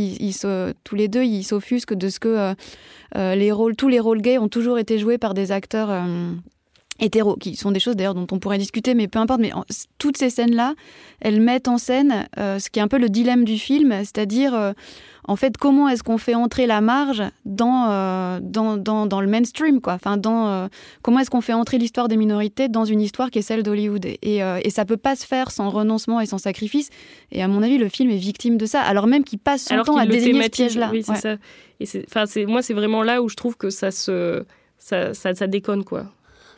tous 0.85 0.95
les 0.95 1.09
deux, 1.09 1.25
ils 1.25 1.45
s'offusquent 1.45 1.95
de 1.95 2.09
ce 2.09 2.21
que 2.21 2.54
les 3.14 3.52
rôles, 3.52 3.76
tous 3.76 3.88
les 3.88 4.00
rôles 4.00 4.21
gays 4.21 4.38
ont 4.38 4.49
toujours 4.49 4.78
été 4.78 4.99
joués 4.99 5.19
par 5.19 5.35
des 5.35 5.52
acteurs 5.52 5.90
hétéros, 7.01 7.37
qui 7.37 7.57
sont 7.57 7.73
des 7.73 7.81
choses 7.81 7.97
d'ailleurs 7.97 8.15
dont 8.15 8.27
on 8.31 8.39
pourrait 8.39 8.59
discuter, 8.59 8.95
mais 8.95 9.09
peu 9.09 9.19
importe. 9.19 9.41
Mais 9.41 9.53
toutes 9.99 10.17
ces 10.17 10.31
scènes-là, 10.31 10.75
elles 11.21 11.41
mettent 11.41 11.69
en 11.69 11.79
scène 11.79 12.29
ce 12.37 12.71
qui 12.71 12.79
est 12.79 12.83
un 12.83 12.89
peu 12.89 12.99
le 12.99 13.09
dilemme 13.09 13.45
du 13.45 13.59
film, 13.59 13.93
c'est-à-dire 13.99 14.75
en 15.27 15.37
fait, 15.37 15.57
comment 15.57 15.89
est-ce 15.89 16.03
qu'on 16.03 16.19
fait 16.19 16.35
entrer 16.35 16.67
la 16.67 16.81
marge 16.81 17.23
dans, 17.47 17.89
euh, 17.89 18.41
dans, 18.43 18.77
dans, 18.77 19.21
le 19.21 19.27
mainstream 19.27 19.81
quoi 19.81 19.95
enfin, 19.95 20.19
dans, 20.19 20.49
euh, 20.49 20.67
Comment 21.03 21.21
est-ce 21.21 21.31
qu'on 21.31 21.41
fait 21.41 21.55
entrer 21.55 21.79
l'histoire 21.79 22.09
des 22.09 22.17
minorités 22.17 22.69
dans 22.69 22.85
une 22.85 23.01
histoire 23.01 23.31
qui 23.31 23.39
est 23.39 23.43
celle 23.43 23.63
d'Hollywood 23.63 24.05
et, 24.05 24.43
euh, 24.43 24.61
et, 24.63 24.69
ça 24.69 24.85
peut 24.85 24.99
pas 24.99 25.17
se 25.17 25.27
faire 25.27 25.51
sans 25.51 25.71
renoncement 25.71 26.21
et 26.21 26.27
sans 26.27 26.37
sacrifice. 26.37 26.91
Et 27.33 27.43
à 27.43 27.49
mon 27.49 27.63
avis, 27.63 27.79
le 27.79 27.89
film 27.89 28.11
est 28.11 28.19
victime 28.19 28.59
de 28.59 28.67
ça, 28.67 28.83
alors 28.83 29.07
même 29.07 29.25
qu'il 29.25 29.39
passe 29.39 29.65
son 29.65 29.83
temps 29.83 29.97
à 29.97 30.07
désigner 30.07 30.43
ce 30.43 30.49
piège-là. 30.51 30.91
Oui, 30.93 31.03
c'est 31.03 31.17
ça. 32.11 32.25
Et 32.37 32.47
moi, 32.47 32.61
c'est 32.61 32.75
vraiment 32.75 33.03
là 33.03 33.23
où 33.23 33.29
je 33.29 33.37
trouve 33.37 33.57
que 33.57 33.71
ça 33.71 33.91
se... 33.91 34.45
Ça, 34.77 35.15
ça, 35.15 35.35
ça 35.35 35.47
déconne, 35.47 35.83
quoi. 35.83 36.05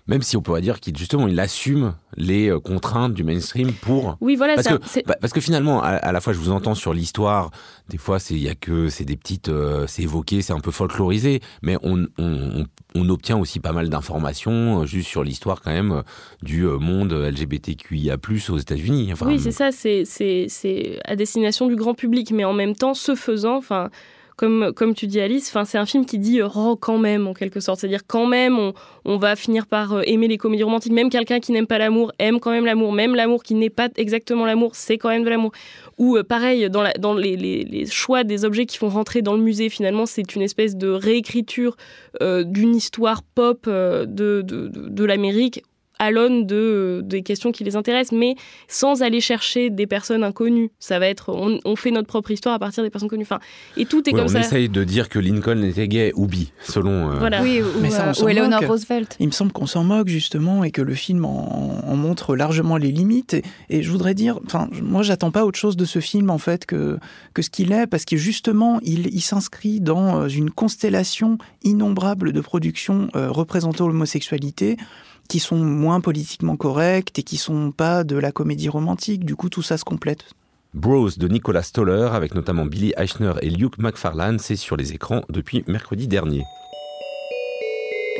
Même 0.09 0.23
si 0.23 0.37
on 0.37 0.43
pourrait 0.43 0.61
dire 0.61 0.81
qu'il 0.81 0.97
justement 0.97 1.27
il 1.29 1.39
assume 1.41 1.95
les 2.17 2.49
euh, 2.49 2.61
contraintes 2.61 3.13
du 3.15 3.25
mainstream 3.25 3.73
pour 3.73 4.17
Oui, 4.21 4.37
voilà, 4.37 4.55
parce 4.55 4.69
c'est 4.69 4.73
un- 4.75 5.03
que, 5.03 5.09
bah, 5.09 5.17
parce 5.21 5.33
que 5.33 5.41
finalement 5.41 5.83
à, 5.83 5.89
à 5.89 6.13
la 6.13 6.21
fois 6.21 6.33
je 6.33 6.39
vous 6.39 6.51
entends 6.51 6.75
sur 6.75 6.93
l'histoire 6.95 7.51
des 7.89 7.99
fois 7.99 8.19
c'est 8.19 8.35
il 8.35 8.43
y 8.43 8.49
a 8.49 8.55
que 8.55 8.89
c'est 8.89 9.05
des 9.05 9.17
petites 9.17 9.49
euh, 9.49 9.87
c'est 9.87 10.03
évoqué 10.03 10.43
c'est 10.43 10.53
un 10.53 10.61
peu 10.61 10.71
folklorisé 10.71 11.41
mais 11.63 11.77
on, 11.83 12.07
on, 12.19 12.65
obtient 13.09 13.37
aussi 13.39 13.61
pas 13.61 13.73
mal 13.73 13.89
d'informations 13.91 14.83
euh, 14.83 14.87
juste 14.87 15.09
sur 15.09 15.23
l'histoire 15.23 15.61
quand 15.61 15.71
même 15.71 16.03
du 16.43 16.65
monde 16.65 17.13
LGBTQIA+ 17.13 18.17
aux 18.51 18.59
États-Unis 18.59 19.11
enfin 19.13 19.27
oui, 19.27 19.39
c'est 19.39 19.51
ça, 19.53 19.71
c'est- 19.73 20.05
c'est 20.05 20.47
c'est 20.49 20.99
à 21.05 21.15
destination 21.17 21.67
du 21.67 21.77
grand 21.77 21.95
public, 21.95 22.31
mais 22.33 22.45
en 22.45 22.53
même 22.53 22.75
temps, 22.75 22.95
ce 22.95 23.15
faisant, 23.15 23.57
enfin, 23.57 23.91
comme, 24.37 24.95
tu 24.95 25.07
dis 25.07 25.19
Alice, 25.19 25.51
c'est 25.65 25.79
un 25.79 25.87
film 25.87 26.05
qui 26.05 26.19
dit 26.19 26.41
oh, 26.43 26.77
quand 26.77 26.99
même, 26.99 27.27
en 27.27 27.33
quelque 27.33 27.59
sorte. 27.61 27.81
C'est-à-dire 27.81 28.07
quand 28.07 28.27
même, 28.27 28.73
on, 29.07 29.17
va 29.17 29.35
finir 29.35 29.67
par 29.67 29.95
euh, 29.95 30.03
aimer 30.05 30.29
les 30.29 30.37
comédies 30.37 30.63
romantiques. 30.63 30.93
Même 30.93 31.09
quelqu'un 31.09 31.41
qui 31.41 31.53
n'aime 31.53 31.67
pas 31.67 31.79
l'amour 31.79 32.13
aime 32.19 32.39
quand 32.39 32.51
même 32.51 32.67
l'amour. 32.67 32.93
Même 32.93 33.15
l'amour 33.15 33.43
qui 33.43 33.55
n'est 33.55 33.71
pas 33.71 33.89
exactement 33.97 34.45
l'amour, 34.45 34.75
c'est 34.75 34.99
quand 34.99 35.09
même 35.09 35.25
de 35.25 35.31
l'amour. 35.31 35.53
Ou 35.97 36.17
euh, 36.19 36.23
pareil, 36.23 36.69
dans, 36.69 37.15
les, 37.15 37.87
choix 37.87 38.25
des 38.25 38.45
objets 38.45 38.67
qui 38.67 38.77
font 38.77 38.91
rentrer 38.91 39.23
dans 39.23 39.35
le 39.35 39.43
musée, 39.43 39.71
finalement, 39.71 40.05
c'est 40.05 40.35
une 40.35 40.43
espèce 40.43 40.77
de 40.77 40.89
réécriture 40.89 41.77
d'une 42.21 42.75
histoire 42.75 43.23
pop 43.23 43.67
de 43.67 45.05
l'Amérique 45.05 45.63
à 45.99 46.11
l'aune 46.11 46.47
de, 46.47 47.01
des 47.05 47.23
questions 47.23 47.53
qui 47.53 47.65
les 47.65 47.75
intéressent, 47.77 48.19
mais 48.19 48.35
sans 48.69 49.03
aller 49.03 49.21
chercher 49.21 49.71
des 49.71 49.87
personnes 49.87 50.25
inconnues. 50.25 50.71
Ça 50.79 50.99
va 50.99 51.07
être, 51.09 51.31
on, 51.33 51.59
on 51.65 51.77
fait 51.77 51.91
notre 51.91 52.07
propre 52.09 52.31
histoire 52.31 52.55
à 52.55 52.59
partir 52.59 52.83
des 52.85 52.91
personnes 52.91 53.09
connues. 53.09 53.23
Enfin, 53.23 53.39
et 53.77 53.87
tout 53.87 54.09
est 54.09 54.13
Ouais, 54.13 54.19
comme 54.19 54.27
on 54.27 54.33
ça. 54.33 54.41
essaye 54.41 54.69
de 54.69 54.85
dire 54.85 55.09
que 55.09 55.19
Lincoln 55.19 55.63
était 55.63 55.89
gay 55.89 56.13
ou 56.15 56.27
bi 56.27 56.53
selon 56.63 57.11
euh, 57.11 57.19
Voilà. 57.19 57.43
Oui, 57.43 57.61
ou, 57.61 57.81
Mais 57.81 57.91
ça, 57.91 58.13
on 58.17 58.21
euh, 58.23 58.25
ou 58.25 58.29
Eleanor 58.29 58.61
moque. 58.61 58.71
Roosevelt. 58.71 59.17
Il 59.21 59.27
me 59.27 59.33
semble 59.33 59.53
qu'on 59.53 59.67
s'en 59.67 59.85
moque 59.85 60.09
justement 60.09 60.65
et 60.65 60.71
que 60.71 60.83
le 60.83 60.95
film 60.95 61.25
en, 61.25 61.83
en 61.87 61.97
montre 61.97 62.37
largement 62.37 62.77
les 62.77 62.93
limites. 62.93 63.35
Et, 63.35 63.43
et 63.71 63.83
je 63.83 63.91
voudrais 63.91 64.15
dire, 64.15 64.39
enfin, 64.47 64.69
moi, 64.83 65.03
j'attends 65.03 65.31
pas 65.31 65.45
autre 65.45 65.59
chose 65.59 65.77
de 65.77 65.85
ce 65.85 65.99
film 66.01 66.31
en 66.31 66.39
fait 66.39 66.67
que 66.67 66.99
que 67.35 67.43
ce 67.43 67.51
qu'il 67.51 67.73
est, 67.73 67.87
parce 67.87 68.05
que 68.05 68.17
justement, 68.17 68.81
il, 68.83 69.07
il 69.15 69.21
s'inscrit 69.21 69.81
dans 69.81 70.23
euh, 70.23 70.29
une 70.29 70.51
constellation 70.51 71.39
innombrable 71.65 72.33
de 72.33 72.41
productions 72.41 73.09
euh, 73.17 73.31
représentant 73.31 73.87
l'homosexualité 73.87 74.77
qui 75.27 75.41
sont 75.41 75.57
moins 75.57 76.01
politiquement 76.01 76.57
correctes 76.57 77.19
et 77.19 77.23
qui 77.23 77.37
sont 77.37 77.73
pas 77.73 78.05
de 78.05 78.17
la 78.17 78.33
comédie 78.33 78.69
romantique. 78.69 79.25
Du 79.25 79.37
coup, 79.37 79.49
tout 79.49 79.63
ça 79.63 79.79
se 79.79 79.85
complète. 79.85 80.25
Bros 80.75 81.09
de 81.17 81.29
Nicolas 81.29 81.63
Stoller 81.63 82.09
avec 82.13 82.35
notamment 82.35 82.67
Billy 82.67 82.93
Eichner 82.97 83.33
et 83.41 83.49
Luke 83.49 83.79
McFarlane, 83.79 84.39
c'est 84.39 84.57
sur 84.57 84.77
les 84.77 84.93
écrans 84.93 85.23
depuis 85.31 85.65
mercredi 85.67 86.07
dernier. 86.07 86.45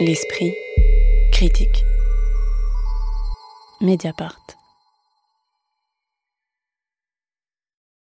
L'esprit 0.01 0.53
critique. 1.33 1.85
Mediapart. 3.81 4.56